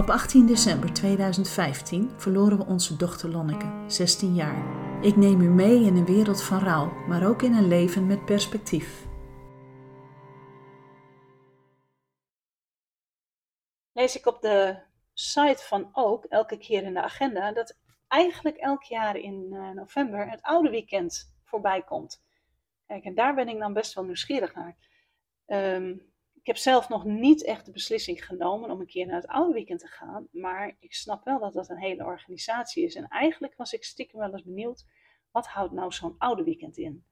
[0.00, 4.64] Op 18 december 2015 verloren we onze dochter Lonneke, 16 jaar.
[5.04, 8.24] Ik neem u mee in een wereld van rouw, maar ook in een leven met
[8.24, 9.06] perspectief.
[13.92, 14.82] lees ik op de
[15.12, 20.30] site van ook elke keer in de agenda dat eigenlijk elk jaar in eh, november
[20.30, 22.22] het oude weekend voorbij komt.
[22.86, 24.76] Kijk, en daar ben ik dan best wel nieuwsgierig naar.
[25.46, 26.09] Ik
[26.50, 29.80] heb zelf nog niet echt de beslissing genomen om een keer naar het oude weekend
[29.80, 32.94] te gaan, maar ik snap wel dat dat een hele organisatie is.
[32.94, 34.86] En eigenlijk was ik stiekem wel eens benieuwd,
[35.30, 37.04] wat houdt nou zo'n oude weekend in?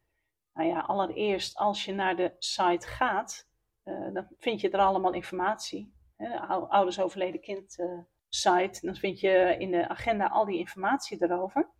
[0.52, 3.48] Nou ja, allereerst als je naar de site gaat,
[3.82, 7.98] eh, dan vind je er allemaal informatie hè, ou- ouders overleden kind eh,
[8.28, 8.86] site.
[8.86, 11.70] Dan vind je in de agenda al die informatie erover.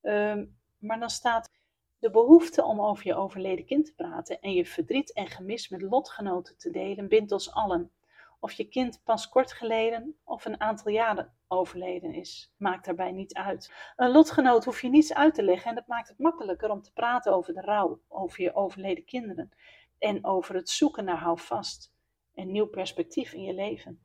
[0.00, 0.46] Ehm,
[0.78, 1.50] maar dan staat
[1.98, 5.82] de behoefte om over je overleden kind te praten en je verdriet en gemis met
[5.82, 7.92] lotgenoten te delen bindt ons allen.
[8.40, 13.34] Of je kind pas kort geleden of een aantal jaren overleden is, maakt daarbij niet
[13.34, 13.72] uit.
[13.96, 16.92] Een lotgenoot hoef je niets uit te leggen en dat maakt het makkelijker om te
[16.92, 19.52] praten over de rouw, over je overleden kinderen
[19.98, 21.94] en over het zoeken naar houvast
[22.34, 24.02] en nieuw perspectief in je leven.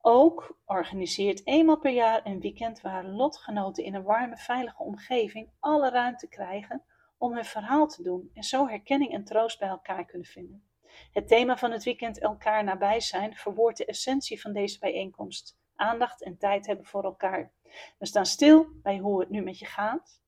[0.00, 5.90] Ook organiseert eenmaal per jaar een weekend waar lotgenoten in een warme, veilige omgeving alle
[5.90, 6.84] ruimte krijgen
[7.22, 10.64] om hun verhaal te doen en zo herkenning en troost bij elkaar kunnen vinden.
[11.12, 15.58] Het thema van het weekend elkaar nabij zijn verwoordt de essentie van deze bijeenkomst.
[15.76, 17.52] Aandacht en tijd hebben voor elkaar.
[17.98, 20.20] We staan stil bij hoe het nu met je gaat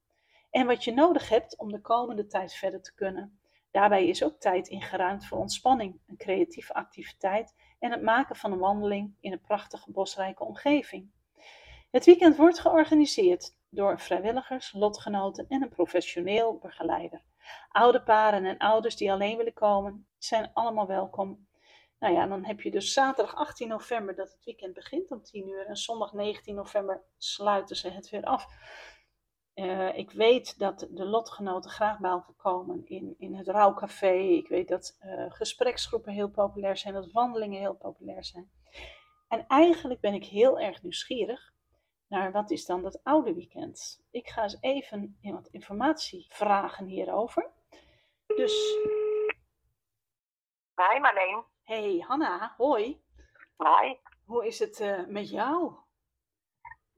[0.50, 3.38] en wat je nodig hebt om de komende tijd verder te kunnen.
[3.70, 8.58] Daarbij is ook tijd ingeruimd voor ontspanning, een creatieve activiteit en het maken van een
[8.58, 11.10] wandeling in een prachtige bosrijke omgeving.
[11.90, 17.22] Het weekend wordt georganiseerd door vrijwilligers, lotgenoten en een professioneel begeleider.
[17.68, 21.48] Oude paren en ouders die alleen willen komen, zijn allemaal welkom.
[21.98, 25.48] Nou ja, dan heb je dus zaterdag 18 november dat het weekend begint om 10
[25.48, 28.46] uur en zondag 19 november sluiten ze het weer af.
[29.54, 34.12] Eh, ik weet dat de lotgenoten graag bij elkaar komen in, in het rouwcafé.
[34.12, 38.50] Ik weet dat eh, gespreksgroepen heel populair zijn, dat wandelingen heel populair zijn.
[39.28, 41.53] En eigenlijk ben ik heel erg nieuwsgierig
[42.14, 44.04] naar wat is dan dat oude weekend.
[44.10, 47.50] Ik ga eens even wat informatie vragen hierover.
[48.26, 48.76] Dus,
[50.74, 51.44] Hi Marleen.
[51.62, 53.02] hey Hanna, hoi.
[53.56, 53.94] Hi.
[54.24, 55.74] Hoe is het eh, met jou?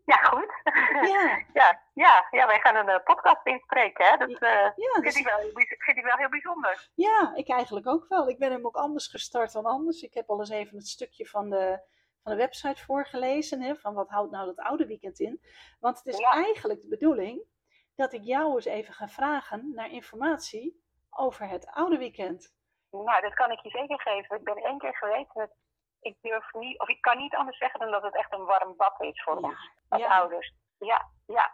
[0.05, 0.61] Ja, goed.
[1.09, 4.07] Ja, ja, ja, ja, wij gaan een eh, podcast inspreken.
[4.07, 4.17] Hè?
[4.17, 5.39] Dat eh, ja, vind, dus- ik wel,
[5.79, 6.91] vind ik wel heel bijzonder.
[6.95, 8.29] Ja, ik eigenlijk ook wel.
[8.29, 10.03] Ik ben hem ook anders gestart dan anders.
[10.03, 11.81] Ik heb al eens even het stukje van de,
[12.27, 13.61] van de website voorgelezen.
[13.63, 15.41] Hè, van wat houdt nou dat oude weekend in?
[15.81, 16.31] Want het is Ja.
[16.33, 17.43] eigenlijk de bedoeling
[17.95, 22.55] dat ik jou eens even ga vragen naar informatie over het oude weekend.
[22.91, 24.37] Nou, dat kan ik je zeker geven.
[24.37, 25.31] Ik ben één keer geweest.
[26.01, 28.77] ik durf niet, of ik kan niet anders zeggen dan dat het echt een warm
[28.77, 30.19] bad is voor Ja, ons als ja.
[30.19, 30.55] ouders.
[30.79, 31.51] Ja, ja.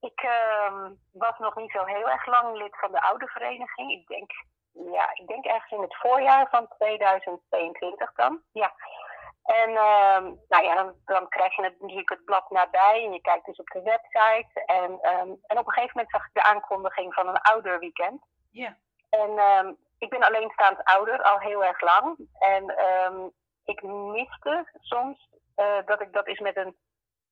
[0.00, 3.90] Ik ehm, was nog niet zo heel erg lang lid van de oudervereniging.
[3.92, 4.30] Ik denk,
[4.72, 8.42] ja, ik denk ergens in het voorjaar van 2022 dan.
[8.52, 8.74] Ja.
[9.44, 13.20] En ehm, nou ja, dan, dan krijg je het, natuurlijk het blad nabij en je
[13.20, 14.64] kijkt dus op de website.
[14.66, 18.24] En, ehm, en op een gegeven moment zag ik de aankondiging van een ouderweekend.
[18.50, 18.76] Ja,
[19.10, 22.28] En ehm, ik ben alleenstaand ouder al heel erg lang.
[22.38, 22.74] En
[23.64, 26.76] ik miste soms eh, dat ik dat is met een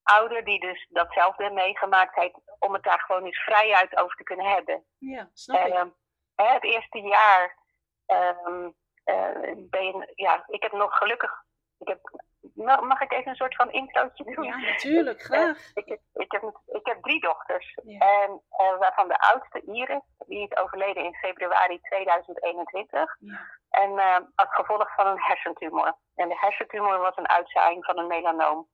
[0.02, 4.16] ouder die dus datzelfde heeft meegemaakt heeft, om het daar gewoon eens vrij uit over
[4.16, 4.84] te kunnen hebben.
[4.98, 5.92] ja snap ik.
[6.34, 7.56] Hè, het eerste jaar
[8.06, 8.66] eh,
[9.56, 11.42] ben je, ja, ik heb nog gelukkig,
[11.78, 12.00] ik heb,
[12.80, 14.44] mag ik even een soort van introotje doen?
[14.44, 15.70] Ja, natuurlijk, graag.
[15.74, 17.78] Ik heb, ik, heb, ik heb drie dochters.
[17.84, 17.98] Ja.
[17.98, 23.16] En eh, waarvan de oudste, Iris, die is overleden in februari 2021.
[23.18, 23.40] Ja,
[23.70, 25.96] En eh, als gevolg van een hersentumor.
[26.14, 28.68] En de hersentumor was een uitzaaiing van een melanoom.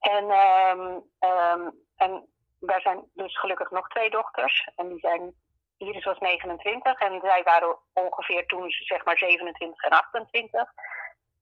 [0.00, 2.28] En, ehm ehm en
[2.60, 4.68] daar zijn dus gelukkig nog twee dochters.
[4.76, 5.34] En die zijn,
[5.78, 10.72] Iris was 29 en zij waren ongeveer toen zeg maar 27 en 28.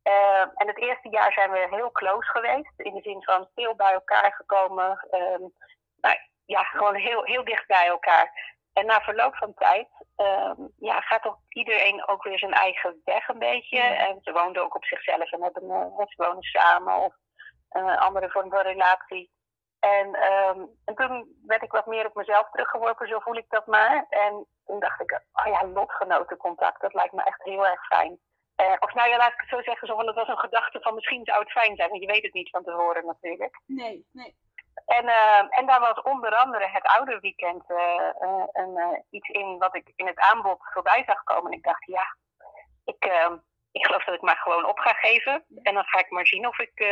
[0.02, 2.72] Eh, en het eerste jaar zijn we heel close geweest.
[2.76, 5.06] In de zin van veel bij elkaar gekomen.
[5.10, 5.42] ehm,
[6.00, 6.16] nou,
[6.46, 8.54] ja, gewoon heel, heel dicht bij elkaar.
[8.72, 13.28] En na verloop van tijd ehm, ja, gaat toch iedereen ook weer zijn eigen weg
[13.28, 13.78] een beetje.
[13.78, 17.14] En ze woonden ook op zichzelf en hebben, eh, ze wonen samen of
[17.70, 19.30] een andere vorm van relatie.
[19.80, 23.66] En, ehm, en toen werd ik wat meer op mezelf teruggeworpen, zo voel ik dat
[23.66, 24.06] maar.
[24.08, 28.18] En toen dacht ik, oh ja, lotgenotencontact, dat lijkt me echt heel erg fijn.
[28.56, 30.80] Eh, of nou ja, laat ik het zo zeggen, zo van, het was een gedachte
[30.80, 33.60] van misschien zou het fijn zijn, want je weet het niet van tevoren natuurlijk.
[33.66, 34.34] Nee, nee.
[34.86, 38.10] En, uh, en daar was onder andere het oude weekend uh,
[38.52, 41.50] uh, iets in wat ik in het aanbod voorbij zag komen.
[41.50, 42.16] En ik dacht, ja,
[42.84, 43.36] ik, ehm,
[43.72, 45.44] ik geloof dat ik maar gewoon op ga geven.
[45.62, 46.84] En dan ga ik maar zien of ik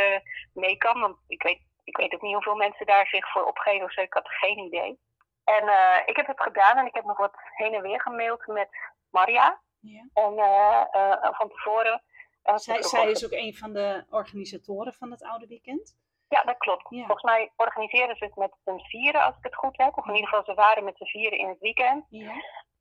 [0.55, 1.01] mee kan.
[1.01, 4.01] Want ik weet, ik weet ook niet hoeveel mensen daar zich voor opgeven of zo.
[4.01, 4.99] Ik had geen idee.
[5.45, 5.65] En
[6.07, 8.69] ik heb het gedaan en ik heb nog wat heen en weer gemaild met
[9.11, 9.61] Maria.
[9.81, 10.09] Ja.
[10.13, 12.03] En van tevoren.
[12.55, 15.97] zij, zij is ook een van de organisatoren van het oude weekend.
[16.29, 16.87] Ja, dat klopt.
[16.89, 16.99] Ja.
[16.99, 19.99] Volgens mij organiseren ze het met z'n vieren, als ik het goed heb.
[19.99, 22.07] Of in ieder geval, ze waren met z'n vieren in het weekend.
[22.09, 22.33] Ja.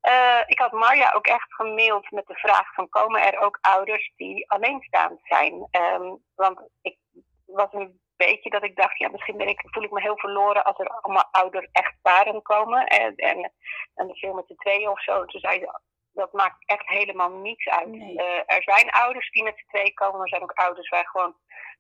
[0.02, 4.14] Uh, ik had Marja ook echt gemaild met de vraag van komen er ook ouders
[4.16, 5.68] die alleenstaand zijn?
[5.72, 6.98] Um, want ik
[7.46, 10.64] was een beetje dat ik dacht, ja, misschien ben ik, voel ik me heel verloren
[10.64, 12.88] als er allemaal ouder echtparen komen.
[12.88, 13.52] En, en,
[13.96, 15.26] en veel met z'n tweeën of zo.
[15.26, 15.80] Toen zei ze,
[16.14, 17.88] dat maakt echt helemaal niets uit.
[17.88, 18.14] Nee.
[18.16, 21.36] Uh, er zijn ouders die met z'n tweeën komen, er zijn ook ouders waar gewoon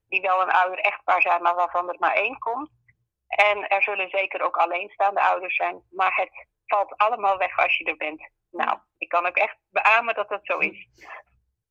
[0.07, 2.69] die wel een ouder echtpaar zijn, maar waarvan er maar één komt.
[3.27, 7.83] En er zullen zeker ook alleenstaande ouders zijn, maar het valt allemaal weg als je
[7.85, 8.29] er bent.
[8.51, 10.87] Nou, ik kan ook echt beamen dat dat zo is.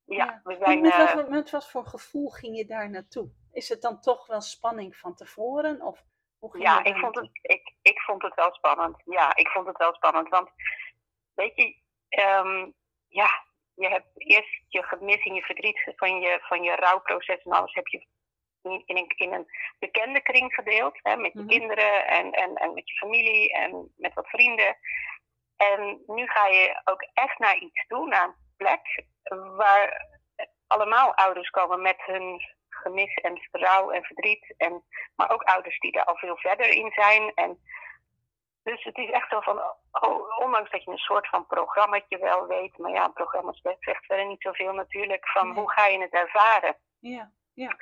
[0.04, 0.40] Ja, Ja.
[0.44, 0.80] we zijn.
[0.80, 3.30] met, wat, eh, voor- met wat voor gevoel ging je daar naartoe?
[3.52, 5.82] Is het dan toch wel spanning van tevoren?
[5.82, 6.02] Of
[6.38, 9.02] hoe ging ja, ik vond, het, ik, ik vond het wel spannend.
[9.04, 10.28] Ja, ik vond het wel spannend.
[10.28, 10.50] Want,
[11.34, 12.70] weet je, ehm,
[13.08, 13.44] ja,
[13.74, 17.74] je hebt eerst je gemis en je verdriet van je, van je rouwproces en alles
[17.74, 19.46] heb je in in een, in een
[19.78, 20.98] bekende kring gedeeld.
[21.02, 21.48] Hè, met je Mhm.
[21.48, 24.76] kinderen en, en, en met je familie en met wat vrienden.
[25.56, 29.04] En nu ga je ook echt naar iets toe, naar een plek
[29.56, 30.06] waar
[30.66, 34.54] allemaal ouders komen met hun gemis en rouw en verdriet.
[34.56, 34.84] En,
[35.16, 37.32] maar ook ouders die daar al veel verder in zijn.
[37.34, 37.60] En
[38.62, 39.58] dus het is echt zo van,
[39.90, 44.04] oh, ondanks dat je een soort van programmaatje wel weet, maar ja, een programma zegt
[44.06, 45.54] verder niet zoveel natuurlijk, van Nee.
[45.54, 46.76] hoe ga je het ervaren?
[46.98, 47.76] Ja, ja.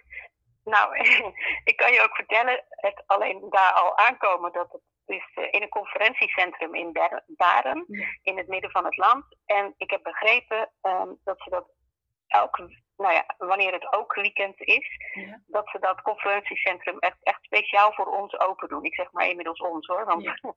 [0.65, 0.97] Nou,
[1.71, 5.63] ik kan je ook vertellen, het alleen daar al aankomen, dat het is eh, in
[5.63, 6.93] een conferentiecentrum in
[7.27, 7.87] Baren,
[8.23, 9.25] in het midden van het land.
[9.45, 11.69] En ik heb begrepen ehm, dat ze dat
[12.27, 15.41] elk, nou ja, wanneer het ook weekend is, Ja.
[15.47, 18.85] dat ze dat conferentiecentrum echt, echt speciaal voor ons open doen.
[18.85, 20.05] Ik zeg maar inmiddels ons hoor.
[20.05, 20.39] Want, Ja.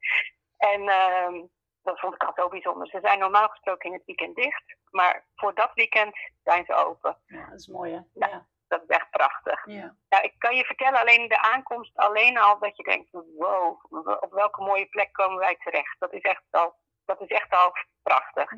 [0.57, 1.41] En ehm,
[1.83, 2.87] dat vond ik al zo bijzonder.
[2.87, 7.17] Ze zijn normaal gesproken in het weekend dicht, maar voor dat weekend zijn ze open.
[7.25, 7.99] ja, dat is mooi hè?
[8.13, 8.27] Ja.
[8.27, 9.65] Ja, Dat is echt prachtig.
[9.65, 9.95] ja.
[10.09, 13.83] Nou, ik kan je vertellen, alleen de aankomst, alleen al dat je denkt, wow,
[14.23, 15.95] op welke mooie plek komen wij terecht.
[15.99, 16.75] Dat is echt al,
[17.05, 17.71] dat is echt al
[18.03, 18.51] prachtig.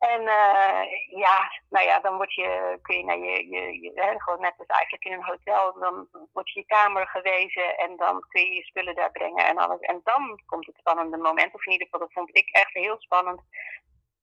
[0.00, 4.20] En eh, ja, nou ja, dan word je, kun je naar je, je, je hè,
[4.20, 8.24] gewoon net als eigenlijk in een hotel, dan wordt je je kamer gewezen en dan
[8.28, 9.80] kun je je spullen daar brengen en alles.
[9.80, 12.96] En dan komt het spannende moment, of in ieder geval, dat vond ik echt heel
[12.98, 13.40] spannend.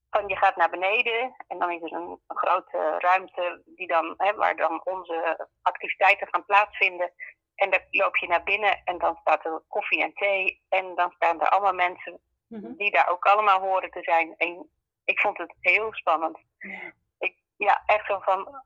[0.09, 4.13] Van je gaat naar beneden en dan is er een, een grote ruimte die dan,
[4.17, 7.11] hè, waar dan onze activiteiten gaan plaatsvinden.
[7.55, 10.61] En dan loop je naar binnen en dan staat er koffie en thee.
[10.69, 12.73] En dan staan er allemaal mensen Mhm.
[12.77, 14.35] die daar ook allemaal horen te zijn.
[14.37, 14.69] En
[15.07, 16.39] ik vond het heel spannend.
[16.57, 16.91] ja.
[17.19, 18.63] Ik, ja, echt zo van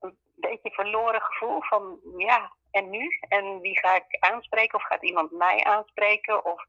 [0.00, 3.08] een beetje verloren gevoel van ja, en nu?
[3.28, 4.78] En wie ga ik aanspreken?
[4.78, 6.44] Of gaat iemand mij aanspreken?
[6.44, 6.64] Of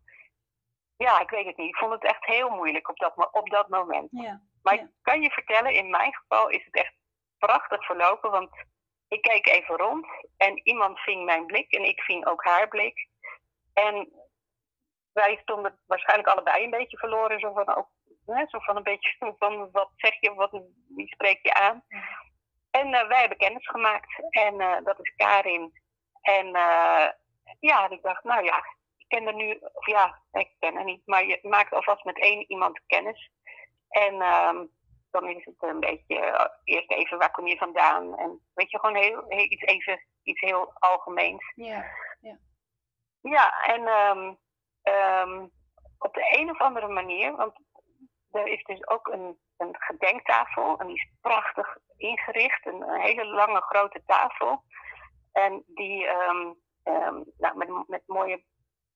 [0.97, 1.67] ja, ik weet het niet.
[1.69, 4.07] Ik vond het echt heel moeilijk op dat, op dat moment.
[4.11, 4.41] ja.
[4.63, 4.81] Maar Ja.
[4.81, 6.93] ik kan je vertellen, in mijn geval is het echt
[7.37, 8.31] prachtig verlopen.
[8.31, 8.49] Want
[9.07, 13.07] ik keek even rond en iemand ving mijn blik en ik ving ook haar blik.
[13.73, 14.09] En
[15.11, 17.39] wij stonden waarschijnlijk allebei een beetje verloren.
[17.39, 17.87] Zo van, ook,
[18.35, 21.83] hè, zo van een beetje van wat zeg je, wat, wie spreek je aan.
[22.71, 24.21] En eh, wij hebben kennis gemaakt.
[24.29, 25.73] En eh, dat is Karin.
[26.21, 27.07] En eh,
[27.59, 28.57] ja, ik dacht, nou ja,
[28.97, 32.19] ik ken er nu, of ja, ik ken haar niet, maar je maakt alvast met
[32.19, 33.31] één iemand kennis.
[33.89, 34.65] En ehm,
[35.11, 38.17] dan is het een beetje, eerst even, waar kom je vandaan?
[38.17, 41.51] En weet je, gewoon heel, heel, iets, even, iets heel algemeens.
[41.55, 41.85] ja.
[43.21, 44.33] Ja, en ehm,
[44.81, 45.47] ehm,
[45.97, 47.53] op de een of andere manier, want
[48.31, 53.61] er is dus ook een, een gedenktafel en die is prachtig ingericht, een, hele lange
[53.61, 54.63] grote tafel.
[55.31, 58.43] En die ehm, ehm, nou, met, met mooie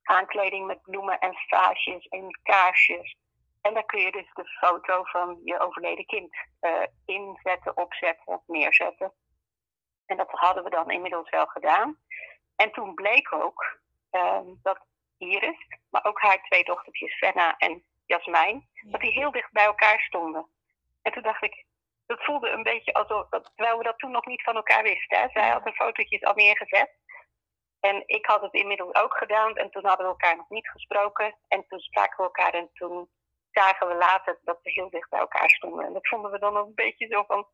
[0.04, 3.18] aankleding met bloemen en vaasjes en kaarsjes.
[3.62, 9.13] En daar kun je dus de foto van je overleden kind eh, inzetten, opzetten, neerzetten.
[10.06, 11.98] En dat hadden we dan inmiddels wel gedaan.
[12.56, 14.86] En toen bleek ook ehm, dat
[15.18, 20.00] Iris, maar ook haar twee dochtertjes Fenna en Jasmijn, dat die heel dicht bij elkaar
[20.00, 20.45] stonden.
[21.01, 21.65] En toen dacht ik,
[22.05, 25.19] dat voelde een beetje alsof, terwijl we dat toen nog niet van elkaar wisten.
[25.19, 25.27] Hè?
[25.29, 26.91] Zij had de fotootjes al neergezet.
[27.79, 31.36] En ik had het inmiddels ook gedaan en toen hadden we elkaar nog niet gesproken.
[31.48, 33.10] En toen spraken we elkaar en toen
[33.51, 35.86] zagen we later dat we heel dicht bij elkaar stonden.
[35.86, 37.48] En dat vonden we dan ook een beetje zo van,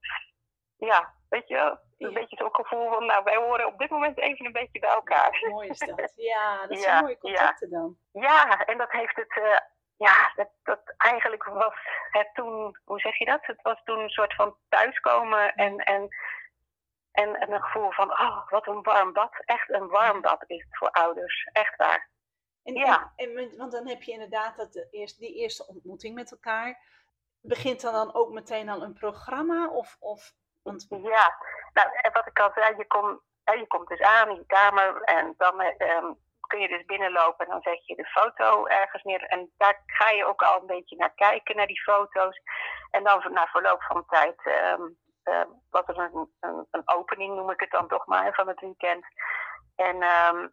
[0.77, 2.13] ja, weet je, wel, een Ja.
[2.20, 5.46] beetje zo'n gevoel van, nou wij horen op dit moment even een beetje bij elkaar.
[5.50, 6.13] Mooi is dat.
[6.15, 7.20] Ja, dat Ja, zijn mooie ja.
[7.20, 7.98] contacten dan.
[8.12, 9.58] Ja, en dat heeft het, eh,
[10.00, 11.75] ja, dat, dat eigenlijk was
[12.12, 13.46] het toen, hoe zeg je dat?
[13.46, 16.08] Het was toen een soort van thuiskomen en, en,
[17.12, 19.32] en, en een gevoel van, oh, wat een warm bad.
[19.46, 22.10] Echt een warm bad is het voor ouders, echt waar.
[22.63, 23.13] En, Ja.
[23.15, 26.88] en, want dan heb je inderdaad dat de eerste, die eerste ontmoeting met elkaar.
[27.41, 29.70] Begint dan dan ook meteen al een programma?
[29.70, 31.36] Of, of, want, Ja,
[31.74, 34.46] nou, en wat ik al zei, je, komt eh, je komt dus aan in je
[34.46, 36.13] kamer en dan eh, ehm,
[36.50, 39.24] kun je dus binnenlopen en dan zet je de foto ergens neer.
[39.24, 42.41] En daar ga je ook al een beetje naar kijken, naar die foto's.
[42.91, 44.82] En dan na verloop van tijd ehm,
[45.24, 48.60] ehm, was er een, een, een opening, noem ik het dan toch maar, van het
[48.60, 49.06] weekend.
[49.75, 50.48] En ehm,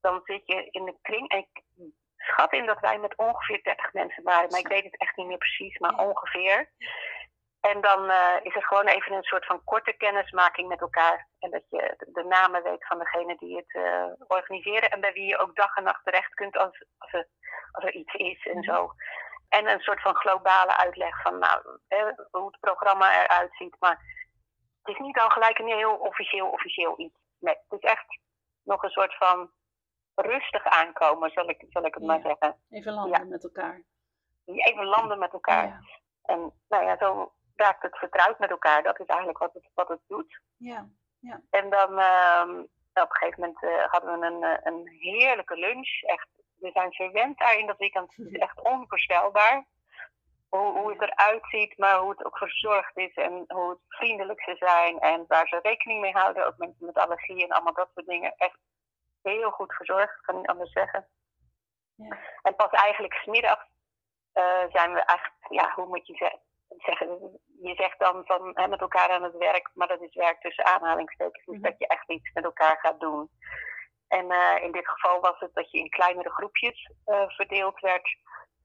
[0.00, 1.28] dan zit je in de kring.
[1.28, 1.62] En ik
[2.16, 5.26] schat in dat wij met ongeveer 30 mensen waren, maar ik weet het echt niet
[5.26, 6.70] meer precies, maar ongeveer.
[7.70, 11.28] En dan eh, is er gewoon even een soort van korte kennismaking met elkaar.
[11.38, 14.90] En dat je de- namen weet van degene die het eh, organiseren.
[14.90, 17.28] En bij wie je ook dag en nacht terecht kunt als, als, er,
[17.72, 18.92] als er iets is en zo.
[19.48, 23.76] En een soort van globale uitleg van nou, hè, hoe het programma eruit ziet.
[23.78, 23.98] Maar
[24.82, 27.18] het is niet al gelijk een heel officieel, officieel iets.
[27.38, 28.18] Nee, het is echt
[28.62, 29.50] nog een soort van
[30.14, 32.60] rustig aankomen, zal ik, zal ik het maar zeggen.
[32.70, 33.82] even landen met elkaar.
[34.44, 35.66] Even landen met elkaar.
[35.66, 35.80] Ja.
[36.22, 38.82] En nou ja, zo raakt het vertrouwd met elkaar.
[38.82, 40.40] Dat is eigenlijk wat het, wat het doet.
[41.20, 41.40] Ja.
[41.50, 42.58] En dan ehm,
[42.94, 46.02] op een gegeven moment eh, hadden we een, eh, een heerlijke lunch.
[46.02, 48.16] Echt, we zijn verwend daar in dat weekend.
[48.16, 49.64] Het is echt onvoorstelbaar.
[50.48, 53.14] Hoe, hoe het eruit ziet, maar hoe het ook verzorgd is.
[53.14, 54.98] En hoe het vriendelijk ze zijn.
[54.98, 56.46] En waar ze rekening mee houden.
[56.46, 58.34] Ook mensen met allergieën en allemaal dat soort dingen.
[58.36, 58.58] Echt
[59.22, 61.06] heel goed verzorgd, kan niet anders zeggen.
[61.94, 62.16] Ja.
[62.42, 63.64] En pas eigenlijk smiddags
[64.32, 66.38] eh zijn we echt, ja, hoe moet je ze-
[66.78, 67.38] zeggen?
[67.62, 70.64] Je zegt dan van hè, met elkaar aan het werk, maar dat is werk tussen
[70.64, 71.44] aanhalingstekens.
[71.44, 71.64] Dus Mhm.
[71.64, 73.30] dat je echt iets met elkaar gaat doen.
[74.08, 78.16] En eh, in dit geval was het dat je in kleinere groepjes eh, verdeeld werd.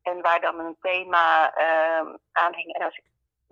[0.02, 2.74] En waar dan een thema eh, aan hing.
[2.74, 3.04] En als ik,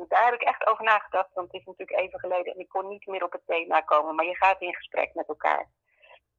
[0.09, 2.87] daar heb ik echt over nagedacht, want het is natuurlijk even geleden en ik kon
[2.87, 4.15] niet meer op het thema komen.
[4.15, 5.69] Maar je gaat in gesprek met elkaar.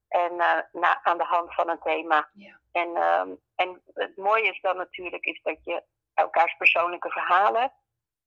[0.08, 2.30] En eh, na, aan de hand van een thema.
[2.72, 5.82] En, ehm, en het mooie is dan natuurlijk is dat je
[6.14, 7.72] elkaars persoonlijke verhalen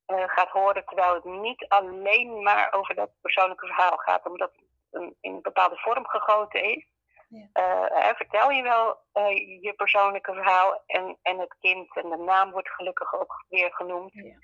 [0.06, 4.64] eh, gaat horen, terwijl het niet alleen maar over dat persoonlijke verhaal gaat, omdat het
[4.90, 6.86] een, in een bepaalde vorm gegoten is.
[7.28, 7.48] Ja.
[7.52, 12.50] Eh, vertel je wel eh, je persoonlijke verhaal en, en het kind en de naam
[12.50, 14.12] wordt gelukkig ook weer genoemd.
[14.12, 14.34] Ja.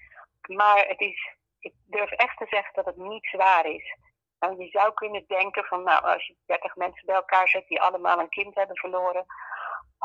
[0.57, 3.97] Maar het is, ik durf echt te zeggen dat het niet zwaar is.
[4.39, 7.81] Nou, je zou kunnen denken van, nou, als je 30 mensen bij elkaar zet die
[7.81, 9.25] allemaal een kind hebben verloren,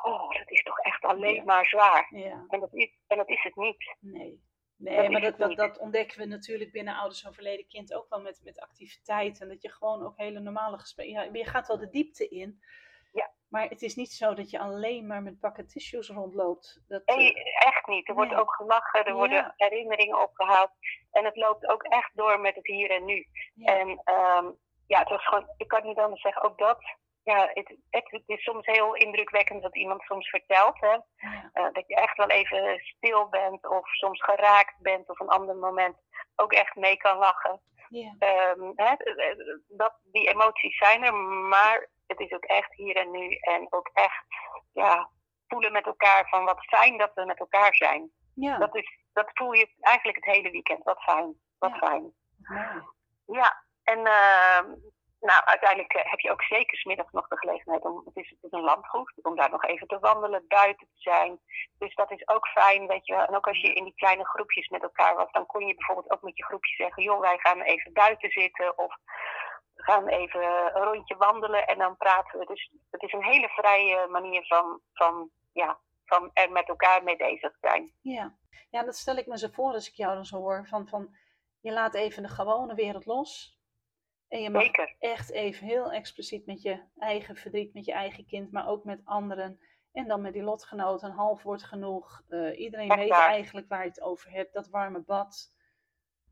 [0.03, 1.43] oh, dat is toch echt alleen Ja.
[1.43, 2.07] maar zwaar.
[2.09, 2.45] ja.
[2.47, 3.95] En dat is, en dat is het niet.
[3.99, 4.43] Nee.
[4.77, 8.41] Nee, maar dat, dat, dat ontdekken we natuurlijk binnen ouders overleden kind ook wel met,
[8.43, 9.47] met activiteiten.
[9.47, 11.15] Dat je gewoon ook hele normale gesprekken.
[11.15, 12.61] Ja, je gaat wel de diepte in.
[13.11, 13.31] Ja.
[13.49, 16.83] Maar het is niet zo dat je alleen maar met pakken tissues rondloopt.
[16.87, 18.07] Dat, eh, Nee, echt niet.
[18.07, 19.13] Er wordt ook gelachen, er Ja.
[19.17, 20.71] worden herinneringen opgehaald.
[21.11, 23.27] En het loopt ook echt door met het hier en nu.
[23.55, 23.79] ja.
[23.79, 24.51] En ehm,
[24.87, 26.83] ja, het was gewoon, ik kan niet anders zeggen, ook dat.
[27.25, 30.79] Ja, het, het, is soms heel indrukwekkend wat iemand soms vertelt.
[30.79, 30.87] Hè?
[30.87, 31.49] ja.
[31.53, 35.55] Eh, dat je echt wel even stil bent of soms geraakt bent of een ander
[35.55, 35.97] moment
[36.35, 37.61] ook echt mee kan lachen.
[37.89, 38.15] ja.
[38.19, 43.11] Ehm, hè, eh, dat, die emoties zijn er, maar het is ook echt hier en
[43.11, 43.35] nu.
[43.35, 44.25] En ook echt
[44.73, 45.09] ja,
[45.47, 48.11] voelen met elkaar van wat fijn dat we met elkaar zijn.
[48.33, 48.57] ja.
[48.57, 50.83] Dat, is, dat voel je eigenlijk het hele weekend.
[50.83, 51.77] Wat fijn, wat Ja.
[51.77, 52.13] fijn.
[53.25, 54.73] Ja, en ehm,
[55.29, 58.29] nou, uiteindelijk eh, heb je ook zeker 's middags nog de gelegenheid om, het is,
[58.29, 61.39] het is een landgoed, om daar nog even te wandelen, buiten te zijn.
[61.77, 63.25] Dus dat is ook fijn, weet je wel.
[63.25, 66.11] En ook als je in die kleine groepjes met elkaar was, dan kon je bijvoorbeeld
[66.11, 68.97] ook met je groepje zeggen, joh, wij gaan even buiten zitten of
[69.73, 70.41] we gaan even
[70.75, 72.45] een rondje wandelen en dan praten we.
[72.45, 77.17] Dus het is een hele vrije manier van, van, ja, van er met elkaar mee
[77.17, 77.91] bezig zijn.
[78.01, 78.35] Ja.
[78.69, 80.67] ja, dat stel ik me zo voor als ik jou dan zo hoor.
[80.67, 81.15] Van, van,
[81.61, 83.54] je laat even de gewone wereld los.
[84.35, 84.95] En je mag Zeker.
[84.99, 89.01] echt even heel expliciet met je eigen verdriet, met je eigen kind, maar ook met
[89.03, 89.59] anderen.
[89.91, 92.21] En dan met die lotgenoten, een half woord genoeg.
[92.29, 93.27] Eh, iedereen Echt weet waar.
[93.29, 94.53] eigenlijk waar je het over hebt.
[94.53, 95.53] Dat warme bad.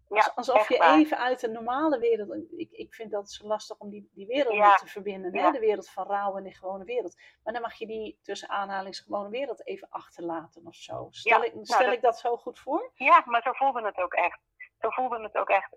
[0.09, 0.97] Ja, Als- alsof je waar.
[0.97, 2.51] even uit de normale wereld.
[2.57, 4.75] Ik, ik vind dat zo lastig om die, die werelden Ja.
[4.75, 5.37] te verbinden.
[5.37, 5.51] Hè?
[5.51, 7.15] De wereld van rouw en de gewone wereld.
[7.43, 11.07] Maar dan mag je die tussen aanhalings gewone wereld even achterlaten of zo.
[11.09, 12.91] Stel, ik, nou, stel dat- ik dat zo goed voor?
[12.95, 14.39] Ja, maar zo voelde het ook echt.
[14.79, 15.75] Zo voelde het ook echt.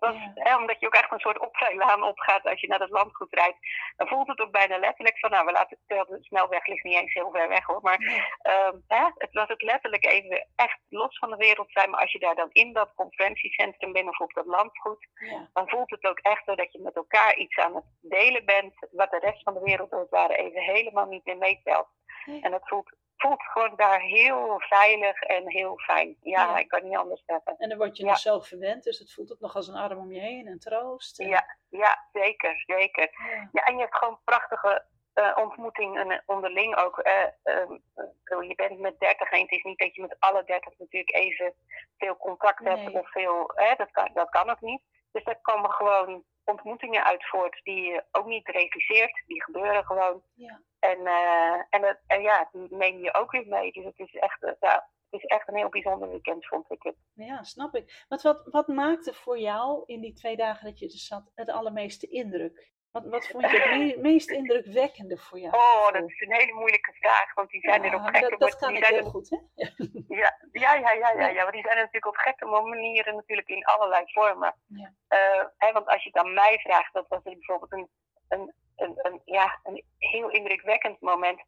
[0.00, 0.30] Was, Ja.
[0.34, 3.56] hè, omdat je ook echt een soort oprijlaan opgaat als je naar het landgoed rijdt.
[3.96, 6.96] Dan voelt het ook bijna letterlijk van, nou, we laten terwijl de snelweg ligt niet
[6.96, 7.78] eens heel ver weg hoor.
[7.82, 8.24] Maar Ja.
[8.42, 11.90] ehm, hè, het was het letterlijk even echt los van de wereld zijn.
[11.90, 15.48] Maar als je daar dan in dat conferentiecentrum bent of op dat landgoed, Ja.
[15.52, 18.74] dan voelt het ook echt zo dat je met elkaar iets aan het delen bent.
[18.90, 21.88] Wat de rest van de wereld als het ware even helemaal niet meer meetelt.
[22.42, 26.16] En het voelt, voelt gewoon daar heel veilig en heel fijn.
[26.22, 26.58] Ja, Ja.
[26.58, 27.54] ik kan niet anders zeggen.
[27.58, 28.08] En dan word je Ja.
[28.08, 30.58] nog zo verwend, dus het voelt ook nog als een arm om je heen en
[30.58, 31.20] troost.
[31.20, 33.10] En- Ja, ja zeker, zeker.
[33.52, 33.64] Ja.
[33.64, 34.84] En je hebt gewoon prachtige
[35.14, 36.98] eh, ontmoetingen eh, onderling ook.
[36.98, 40.44] eh, ehm, eh, je bent met dertig en het is niet dat je met alle
[40.44, 41.54] dertig natuurlijk even
[41.98, 44.82] veel contact hebt of veel, hè, dat, kan, dat kan ook niet.
[45.12, 50.22] Dus daar komen gewoon ontmoetingen uit voort die je ook niet regisseert, die gebeuren gewoon.
[50.34, 50.60] Ja.
[50.80, 53.72] En, eh, en, het, en ja, die neem je ook weer mee.
[53.72, 56.82] Dus het is echt, eh, ja, het is echt een heel bijzonder weekend, vond ik
[56.82, 56.96] het.
[57.14, 58.04] Ja, snap ik.
[58.08, 61.50] Wat, wat, wat maakte voor jou in die twee dagen dat je er zat het
[61.50, 62.68] allermeeste indruk?
[62.90, 65.54] Wat, wat vond je het me- meest indrukwekkende voor jou?
[65.54, 68.56] Oh, dat is een hele moeilijke vraag, want die zijn er op gekke dat, dat
[68.56, 69.38] kan ik heel goed, hè?
[70.08, 71.42] Ja, ja, ja, ja, ja.
[71.42, 74.54] Maar die zijn er natuurlijk op gekke manieren natuurlijk in allerlei vormen.
[74.66, 74.92] Ja.
[75.08, 77.88] Eh, hè, want als je het aan mij vraagt, dat was bijvoorbeeld een,
[78.28, 81.40] een, een, een, ja, een heel indrukwekkend moment.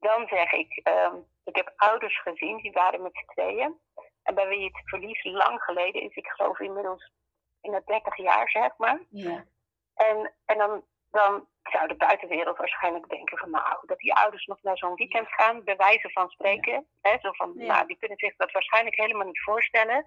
[0.00, 3.74] Dan zeg ik, ehm, ik heb ouders gezien, die waren met z'n tweeën.
[4.22, 7.12] En bij wie het verlies lang geleden is, ik geloof inmiddels
[7.60, 9.00] in het 30 jaar, zeg maar.
[9.10, 9.44] Ja.
[9.94, 14.62] En, en dan, dan zou de buitenwereld waarschijnlijk denken van nou, dat die ouders nog
[14.62, 16.86] naar zo'n weekend gaan, bij wijze van spreken.
[17.02, 17.66] Hè, zo van, Ja.
[17.66, 20.06] nou, die kunnen zich dat waarschijnlijk helemaal niet voorstellen.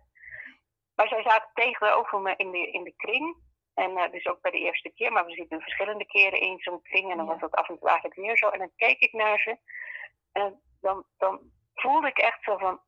[0.95, 3.35] Maar zij zaten tegenover me in de, in de kring.
[3.79, 6.81] En eh, dus ook bij de eerste keer, maar we zitten verschillende keren in zo'n
[6.81, 7.11] kring.
[7.11, 7.31] En dan Ja.
[7.31, 8.49] was dat af en toe eigenlijk weer zo.
[8.49, 9.57] En dan keek ik naar ze.
[10.31, 11.39] En dan, dan
[11.73, 12.81] voelde ik echt zo van,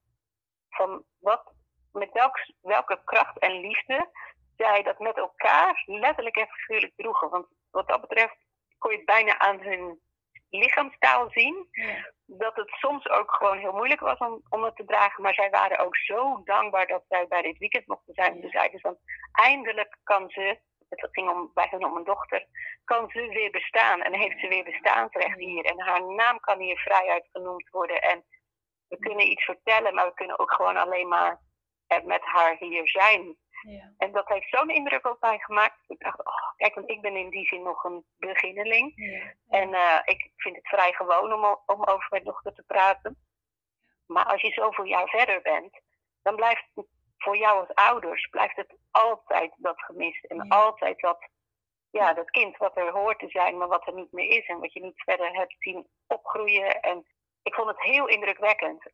[0.69, 1.53] van wat,
[1.91, 4.09] met welk, welke kracht en liefde
[4.55, 7.29] zij dat met elkaar letterlijk en figuurlijk droegen.
[7.29, 8.35] Want wat dat betreft
[8.77, 9.99] kon je het bijna aan hun
[10.49, 11.67] lichaamstaal zien.
[11.71, 12.11] Ja.
[12.25, 15.23] Dat het soms ook gewoon heel moeilijk was om, om het te dragen.
[15.23, 18.35] Maar zij waren ook zo dankbaar dat zij bij dit weekend mochten zijn.
[18.35, 18.41] Ja.
[18.41, 18.97] Ze zeiden van
[19.31, 20.59] eindelijk kan ze,
[20.99, 22.47] het ging om, bij hun om een dochter,
[22.83, 24.01] kan ze weer bestaan.
[24.01, 25.65] En heeft ze weer bestaansrecht hier.
[25.65, 28.01] En haar naam kan hier vrijuit genoemd worden.
[28.01, 28.23] En
[28.87, 31.41] we kunnen iets vertellen, maar we kunnen ook gewoon alleen maar
[32.03, 33.37] met haar hier zijn.
[33.61, 33.93] Ja.
[33.97, 35.79] En dat heeft zo'n indruk op mij gemaakt.
[35.87, 38.91] Ik dacht, oh, kijk, want ik ben in die zin nog een beginneling.
[38.95, 39.33] Ja.
[39.49, 43.17] En eh, ik vind het vrij gewoon om, om over mijn dochter te praten.
[44.05, 45.81] Maar als je zoveel jaar verder bent,
[46.21, 46.87] dan blijft het
[47.23, 50.25] voor jou als ouders blijft het altijd dat gemist.
[50.25, 50.55] En Ja.
[50.55, 51.27] altijd dat,
[51.89, 54.47] ja, dat kind wat er hoort te zijn, maar wat er niet meer is.
[54.47, 56.81] En wat je niet verder hebt zien opgroeien.
[56.81, 57.05] En
[57.43, 58.91] ik vond het heel indrukwekkend.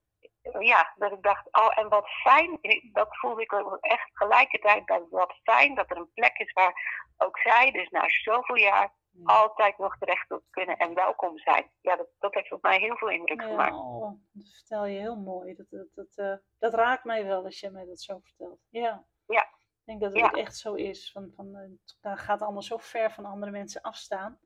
[0.60, 2.60] Ja, dat ik dacht, oh, en wat fijn.
[2.94, 7.06] Dat voelde ik ook echt gelijkertijd bij wat fijn dat er een plek is waar
[7.18, 8.92] ook zij, dus na zoveel jaar, Ja.
[9.24, 11.72] Altijd nog terecht op kunnen en welkom zijn.
[11.82, 13.74] Ja, dat, dat heeft op mij heel veel indruk Ja, gemaakt.
[13.76, 15.56] oh, dat vertel je heel mooi.
[15.56, 18.60] Dat, dat, dat, eh, dat raakt mij wel als je mij dat zo vertelt.
[18.70, 19.06] Ja.
[19.26, 19.42] Ja.
[19.42, 20.42] Ik denk dat het Ja.
[20.42, 21.12] echt zo is.
[21.12, 21.70] Van, van, eh,
[22.02, 24.40] het gaat allemaal zo ver van andere mensen afstaan.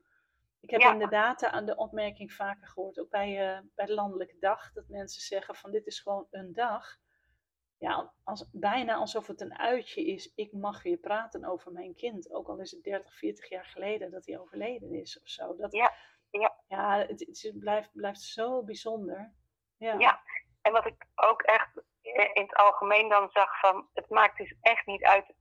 [0.60, 0.92] Ik heb Ja.
[0.92, 5.22] inderdaad aan de opmerking vaker gehoord, ook bij, eh, bij de landelijke dag, dat mensen
[5.22, 6.96] zeggen van dit is gewoon een dag.
[7.82, 10.32] Ja, als, bijna alsof het een uitje is.
[10.34, 12.32] Ik mag weer praten over mijn kind.
[12.32, 15.56] Ook al is het 30, 40 jaar geleden dat hij overleden is of zo.
[15.56, 15.92] Dat, Ja,
[16.30, 16.56] ja.
[16.68, 19.32] ja het, het blijft, blijft zo bijzonder.
[19.76, 19.94] Ja.
[19.98, 20.22] Ja.
[20.60, 24.54] En wat ik ook echt eh, in het algemeen dan zag van, het maakt dus
[24.60, 25.34] echt niet uit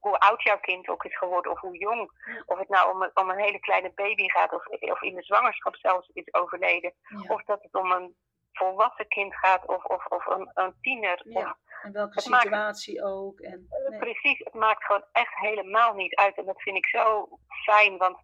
[0.00, 2.10] hoe oud jouw kind ook is geworden of hoe jong.
[2.46, 5.22] Of het nou om een, om een hele kleine baby gaat of, of in de
[5.22, 6.94] zwangerschap zelfs is overleden.
[7.02, 7.34] Ja.
[7.34, 8.16] Of dat het om een
[8.52, 11.20] volwassen kind gaat of, of, of een, een tiener.
[11.24, 11.40] Ja.
[11.40, 13.40] Of, En welke Het maakt- situatie ook.
[13.40, 13.98] En, nee.
[13.98, 16.36] Precies, het maakt gewoon echt helemaal niet uit.
[16.36, 17.28] En dat vind ik zo
[17.64, 18.18] fijn, want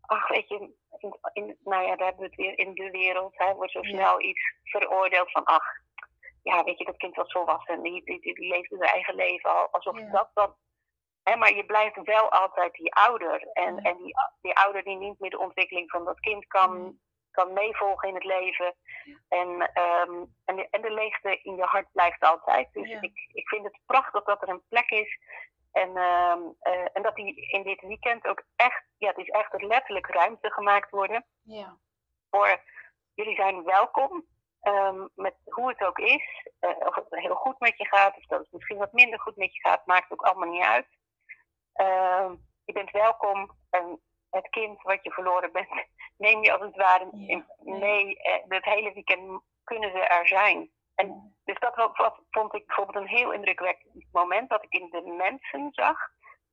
[0.00, 3.38] ach, weet je, in, in- nou ja, daar hebben we het weer in de wereld.
[3.38, 3.88] Hè, wordt zo Ja.
[3.88, 5.64] snel iets veroordeeld van, ach,
[6.42, 7.82] ja, weet je, dat kind was volwassen.
[7.82, 10.10] Die, die, die, die leeft zijn eigen leven al, alsof Ja.
[10.10, 10.54] dat dan...
[11.22, 13.40] Hè, maar je blijft wel altijd die ouder.
[13.52, 13.82] En, Ja.
[13.82, 16.98] en die, die ouder die niet meer de ontwikkeling van dat kind kan.
[17.32, 18.74] Kan meevolgen in het leven.
[19.28, 22.68] En, ehm, en, de, en de leegte in je hart blijft altijd.
[22.72, 23.00] Dus Ja.
[23.00, 25.18] ik, ik vind het prachtig dat er een plek is.
[25.72, 29.62] En, ehm, eh, en dat die in dit weekend ook echt, ja, het is echt
[29.62, 31.24] letterlijk ruimte gemaakt worden.
[31.42, 31.76] Ja.
[32.30, 32.60] Voor
[33.14, 34.30] jullie zijn welkom.
[34.62, 36.46] ehm, met hoe het ook is.
[36.60, 39.36] Eh, of het heel goed met je gaat, of dat het misschien wat minder goed
[39.36, 40.86] met je gaat, maakt ook allemaal niet uit.
[42.64, 43.50] Je bent welkom.
[43.70, 45.68] En het kind wat je verloren bent,
[46.26, 48.16] neem je als het ware in- mee.
[48.18, 50.70] Eh, het hele weekend kunnen ze er zijn.
[50.94, 51.74] En dus dat
[52.30, 56.10] vond ik bijvoorbeeld een heel indrukwekkend moment dat ik in de mensen zag